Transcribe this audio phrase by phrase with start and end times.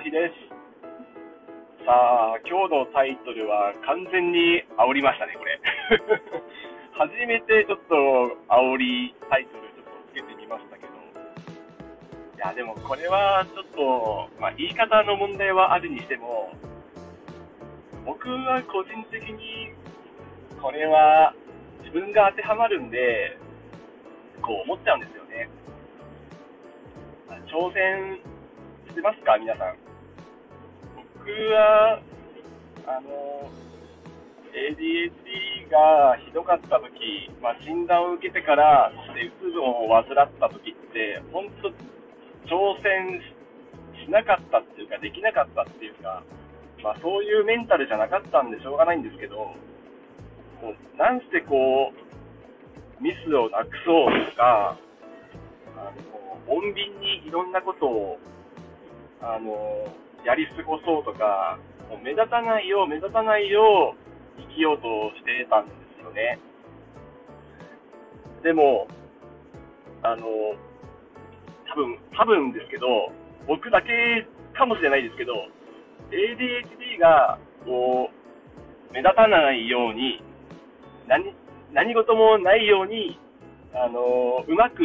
[0.00, 1.84] 日です。
[1.84, 5.60] さあ、今日のタイトルは完全に煽りましたね、これ。
[6.92, 7.94] 初めてちょっと
[8.48, 10.92] 煽りタイトルちょっとつけてみましたけど。
[10.92, 16.52] いや、でもこれはちょっと、まあ、言い方の問題はあるにしても、
[18.06, 19.72] 僕は個人的に
[20.62, 21.34] これは
[21.80, 23.36] 自分が当てはまるんで、
[24.40, 25.48] こう思っちゃうんですよね。
[27.46, 28.20] 挑戦
[28.88, 29.89] してますか、皆さん。
[31.20, 32.00] 僕は、
[32.86, 33.50] あの、
[34.56, 41.68] ADHD がひどかった時、まあ、診断を受けてから、そしてうつ病を患った時って、本当、
[42.48, 43.20] 挑戦
[44.02, 46.22] しなかったっていうか、できなかったっていうか、
[46.82, 49.54] まあ、そういうメンタルじゃなかったんでしょうがないんですけど、も
[50.72, 54.78] うなんしてこう、ミスをなくそうとか、
[55.76, 55.92] あ
[56.48, 58.18] の、穏便にいろんなことを、
[59.20, 59.84] あの、
[60.24, 66.38] やり過ごそうとか、もう目立たないよう、目立たないよう生きようとしてたんですよね。
[68.42, 68.86] でも、
[70.02, 70.26] あの、
[71.68, 73.12] 多分、多分ですけど、
[73.46, 74.26] 僕だけ
[74.56, 75.32] かもしれないですけど、
[76.10, 80.22] ADHD が、こう、目立たないように、
[81.06, 81.34] 何、
[81.72, 83.18] 何事もないように、
[83.74, 84.82] あの、うまく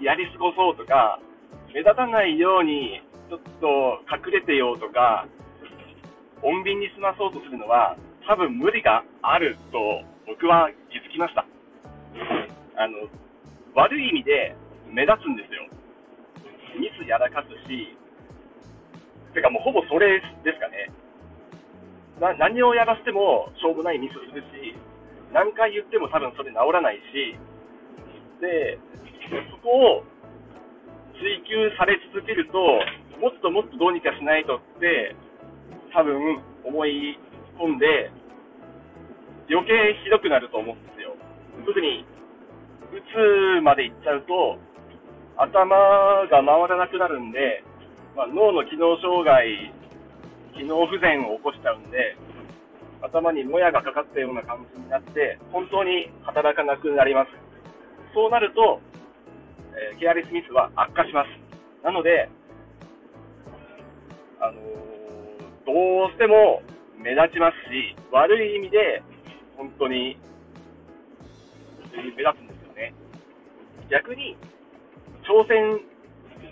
[0.00, 1.20] やり過ごそうとか、
[1.72, 5.26] 目立たないように、ちょっと隠れてようとか、
[6.42, 11.46] 穏便に済まそうとするのは、多分無理があると僕は気づきました。
[12.76, 13.08] あの、
[13.74, 14.54] 悪い意味で
[14.90, 15.66] 目立つんですよ。
[16.78, 17.96] ミスやらかすし、
[19.34, 20.90] てかもうほぼそれですかね。
[22.20, 24.76] な何をやらせてもしょうもないミスするし、
[25.32, 27.36] 何回言っても多分それ治らないし、
[28.40, 28.78] で、
[29.50, 30.04] そこを
[31.16, 32.58] 追求され続けると、
[33.22, 35.14] もっともっとどうにかしないとって、
[35.94, 37.16] 多分思い
[37.54, 38.10] 込んで、
[39.46, 41.14] 余計ひどくなると思うんですよ。
[41.64, 42.02] 特に、
[42.90, 44.58] うつまでいっちゃうと、
[45.38, 45.70] 頭
[46.26, 47.62] が回らなくなるんで、
[48.16, 49.72] まあ、脳の機能障害、
[50.58, 52.18] 機能不全を起こしちゃうんで、
[53.02, 57.30] 頭にもやがかかったような感じになって、本当に働かなくなります。
[58.14, 58.80] そうなると、
[59.78, 61.28] えー、ケアレスミスは悪化します。
[61.84, 62.28] なので、
[64.42, 64.58] あの、
[65.64, 66.62] どうしても
[66.98, 69.02] 目立ちますし、悪い意味で
[69.56, 70.18] 本当に
[71.94, 72.94] 目立つんですよね。
[73.88, 74.36] 逆に、
[75.22, 75.78] 挑戦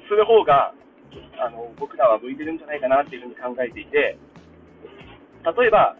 [0.06, 0.72] する方が、
[1.42, 4.16] あの、僕らは向いてるんじゃないかなっていうふうに考えていて、
[5.42, 5.96] 例えば、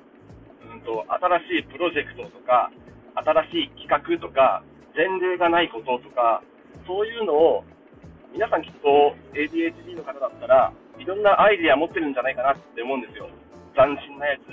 [0.72, 2.70] うんと、新しいプロジェクトとか、
[3.14, 4.62] 新しい企画とか、
[4.94, 6.42] 前例がないこととか、
[6.86, 7.64] そういうのを、
[8.32, 13.26] 皆さんきっと ADHD の方だったら、いろんなアイディア持ってるんじゃないかなって思うんですよ。
[13.72, 14.52] 斬新なやつ。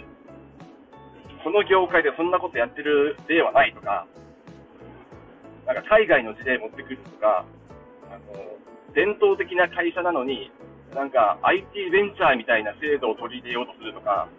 [1.43, 4.07] この業界でそんなことやってる例はないとか、
[5.67, 7.43] なんか海外の事例持ってくるとか、
[8.07, 8.31] あの、
[8.95, 10.49] 伝統的な会社なのに、
[10.95, 14.29] なんか IT ベンチャーみたいな制度を取り入れようとするとか、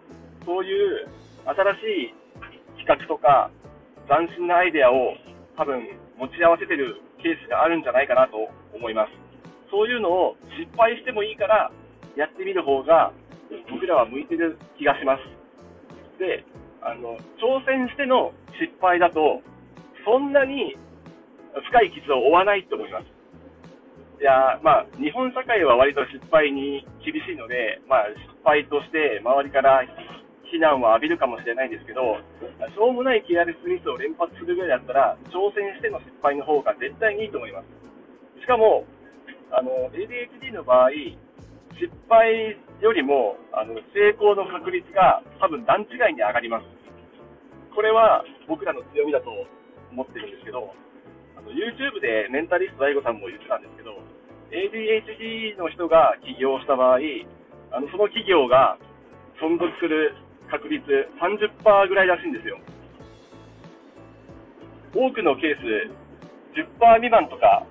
[0.45, 1.07] そういう
[1.45, 2.13] 新し
[2.73, 3.51] い企画とか、
[4.09, 5.13] 斬新なアイデアを
[5.55, 5.85] 多分
[6.17, 9.13] 持ち合わせてるケースがあるんじゃないかなと思います。
[9.69, 11.71] そういうのを失敗してもいいから
[12.15, 13.11] やってみる方が
[13.69, 16.19] 僕らは向いてる気がします。
[16.19, 16.43] で、
[16.81, 19.41] あの、挑戦しての失敗だと、
[20.05, 20.75] そんなに
[21.69, 23.05] 深い傷を負わないと思います。
[24.19, 29.83] いや、まあ、日本社会は割と失敗に厳しいので、まあ、失敗として周りから
[30.51, 32.19] 非難は浴びるかもしれないんですけど、
[32.73, 38.41] しょうもないケアレスミスを連発するぐらいだったら、挑戦しての失敗の方が絶対にいいと思います。
[38.41, 38.83] しかも、
[39.51, 40.91] あの、ADHD の場合、
[41.79, 46.67] 失敗よりも、あの、成功の確率が多分段違いに上がります。
[47.73, 49.31] これは僕らの強みだと
[49.91, 50.75] 思ってるんですけど、
[51.39, 53.95] あの、YouTube でメンタリスト DAIGO さんも言ってたんですけど、
[54.51, 56.99] ADHD の人が起業した場合、
[57.71, 58.77] あの、その企業が
[59.39, 60.11] 存続する
[60.51, 60.83] 確率
[61.21, 62.59] 30%ぐらいらしいんですよ。
[64.91, 65.93] 多くのケース、
[66.57, 67.63] 10%未満とか、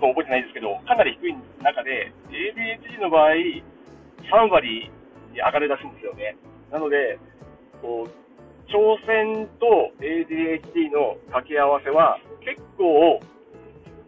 [0.00, 4.90] ちょっと覚えてないですけど、かなり低い中で、ADHD の場合、3割
[5.32, 6.36] に上がるらしいんですよね。
[6.72, 7.18] なので、
[7.82, 13.20] こう、挑戦と ADHD の掛け合わせは結構、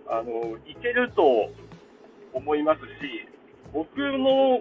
[0.08, 1.50] あの、いけると
[2.32, 3.28] 思いますし、
[3.72, 4.60] 僕の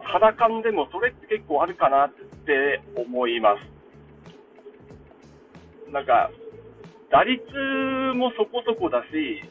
[0.00, 2.10] 肌感でもそれって結構あるかなっ
[2.46, 3.56] て思いま
[5.86, 5.92] す。
[5.92, 6.30] なんか、
[7.10, 7.42] 打率
[8.16, 9.42] もそこそこだし、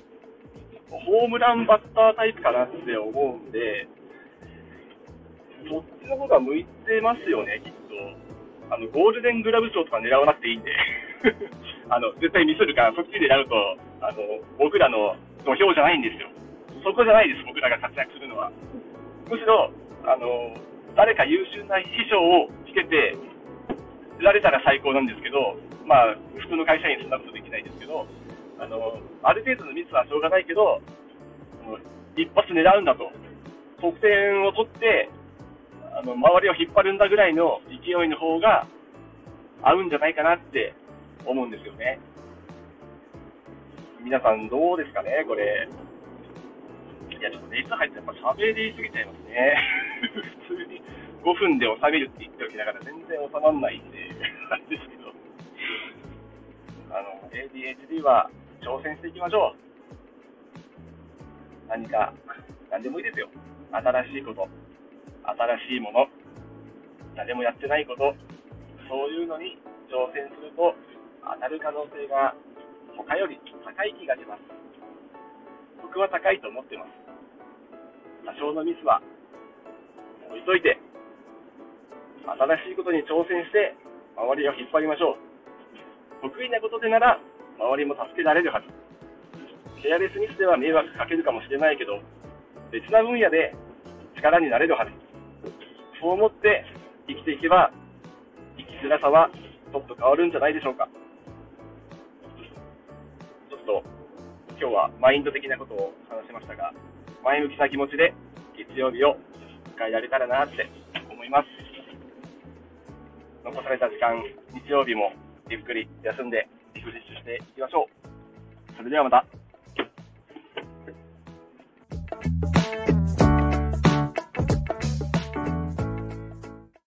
[0.99, 3.87] ホームランバッタータイプかなって思うんで、
[5.69, 8.75] そっちの方が向いてますよね、きっと。
[8.75, 10.71] あの、ゴールデングラブ賞とか狙わなくていいんで。
[11.89, 13.55] あの、絶対ミスるから、そっちでやると、
[14.01, 14.17] あの、
[14.57, 15.15] 僕らの
[15.45, 16.27] 土俵じゃないんですよ。
[16.83, 18.51] そこじゃないです、僕らが活躍するのは。
[19.29, 19.71] むしろ、
[20.05, 20.53] あの、
[20.95, 23.15] 誰か優秀な秘書をつけて、
[24.19, 28.05] られたら最高なんですけど、まあ、普通の会社員そんなことできないですけど、
[28.61, 30.79] あの、ある程度のミスはしょうがないけど、
[32.15, 33.09] 一発狙うんだと。
[33.81, 35.09] 得点を取って、
[35.97, 38.67] あの、周りを引っ張るんだぐらいの勢いの方が
[39.63, 40.75] 合うんじゃないかなって
[41.25, 41.99] 思うんですよね。
[44.03, 45.67] 皆さんどうですかね、これ。
[47.09, 49.57] いや、ちょっと熱入ってやっぱ喋りすぎちゃいますね。
[50.45, 50.81] 普通に
[51.23, 53.97] 5分で収めるって言っておきながら全然収まんないんで、
[54.53, 55.09] あれですけど。
[56.93, 58.29] あの、ADHD は
[58.61, 59.71] 挑戦していきましょう。
[61.67, 62.13] 何か、
[62.69, 63.27] 何でもいいですよ。
[63.71, 63.81] 新
[64.13, 64.47] しいこと、
[65.25, 66.07] 新しいもの、
[67.15, 68.13] 誰もやってないこと、
[68.87, 69.57] そういうのに
[69.89, 70.75] 挑戦すると
[71.23, 72.35] 当たる可能性が
[72.95, 74.41] 他より高い気がします。
[75.81, 76.91] 僕は高いと思ってます。
[78.25, 79.01] 多少のミスは
[80.29, 80.77] 置いといて、
[82.27, 82.37] 新
[82.69, 83.75] しいことに挑戦して
[84.15, 86.29] 周りを引っ張りましょう。
[86.29, 87.17] 得意なことでなら
[87.61, 88.67] 周りも助けられるはず。
[89.83, 92.01] ケアレスミスでは迷惑かけるかもしれないけど、
[92.71, 93.53] 別な分野で
[94.17, 94.91] 力になれるはず。
[96.01, 96.65] そう思って
[97.07, 97.71] 生きていけば、
[98.57, 99.29] 生きづらさは
[99.71, 100.89] ちょっと変わるんじゃないでしょうか。
[103.49, 103.83] ちょっと
[104.59, 106.73] 今日はマインド的なことを話しましたが、
[107.23, 108.13] 前向きな気持ちで
[108.57, 109.17] 月曜日を
[109.77, 110.67] 迎えられたらなって
[111.11, 111.47] 思います。
[113.45, 114.17] 残された時間、
[114.53, 115.13] 日曜日も
[115.49, 117.87] ゆっくり休んでリフレッシュしていきましょ
[118.71, 118.75] う。
[118.75, 119.25] それではまた。